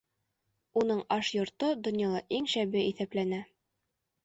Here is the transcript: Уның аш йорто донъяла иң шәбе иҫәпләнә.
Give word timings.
Уның 0.81 1.03
аш 1.17 1.29
йорто 1.35 1.69
донъяла 1.89 2.23
иң 2.41 2.51
шәбе 2.57 2.85
иҫәпләнә. 2.95 3.45